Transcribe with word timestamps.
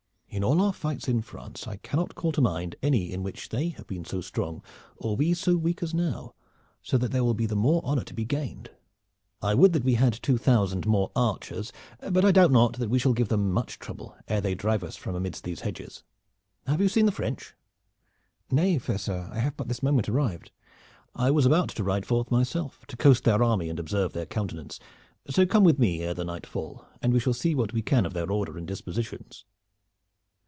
In 0.33 0.45
all 0.45 0.61
our 0.61 0.71
fights 0.71 1.09
in 1.09 1.21
France 1.23 1.67
I 1.67 1.75
cannot 1.75 2.15
call 2.15 2.31
to 2.31 2.39
mind 2.39 2.77
any 2.81 3.11
in 3.11 3.21
which 3.21 3.49
they 3.49 3.67
have 3.71 3.85
been 3.85 4.05
so 4.05 4.21
strong 4.21 4.63
or 4.95 5.17
we 5.17 5.33
so 5.33 5.57
weak 5.57 5.83
as 5.83 5.93
now, 5.93 6.33
so 6.81 6.97
that 6.97 7.11
there 7.11 7.25
will 7.25 7.33
be 7.33 7.45
the 7.45 7.53
more 7.57 7.81
honor 7.83 8.05
to 8.05 8.13
be 8.13 8.23
gained. 8.23 8.71
I 9.41 9.53
would 9.53 9.73
that 9.73 9.83
we 9.83 9.95
had 9.95 10.13
two 10.13 10.37
thousand 10.37 10.87
more 10.87 11.11
archers. 11.17 11.73
But 11.99 12.23
I 12.23 12.31
doubt 12.31 12.49
not 12.49 12.77
that 12.79 12.89
we 12.89 12.97
shall 12.97 13.11
give 13.11 13.27
them 13.27 13.51
much 13.51 13.77
trouble 13.77 14.15
ere 14.29 14.39
they 14.39 14.55
drive 14.55 14.85
us 14.85 14.95
out 14.95 15.01
from 15.01 15.15
amidst 15.15 15.43
these 15.43 15.59
hedges. 15.59 16.05
Have 16.65 16.79
you 16.79 16.87
seen 16.87 17.07
the 17.07 17.11
French?" 17.11 17.53
"Nay, 18.49 18.77
fair 18.77 18.97
sir, 18.99 19.27
I 19.33 19.39
have 19.39 19.57
but 19.57 19.67
this 19.67 19.83
moment 19.83 20.07
arrived." 20.07 20.51
"I 21.13 21.29
was 21.29 21.45
about 21.45 21.67
to 21.71 21.83
ride 21.83 22.05
forth 22.05 22.31
myself 22.31 22.85
to 22.87 22.95
coast 22.95 23.25
their 23.25 23.43
army 23.43 23.67
and 23.67 23.77
observe 23.77 24.13
their 24.13 24.25
countenance, 24.27 24.79
so 25.29 25.45
come 25.45 25.65
with 25.65 25.77
me 25.77 26.01
ere 26.01 26.13
the 26.13 26.23
night 26.23 26.45
fall, 26.45 26.85
and 27.01 27.11
we 27.11 27.19
shall 27.19 27.33
see 27.33 27.53
what 27.53 27.73
we 27.73 27.81
can 27.81 28.05
of 28.05 28.13
their 28.13 28.31
order 28.31 28.57
and 28.57 28.65
dispositions." 28.65 29.43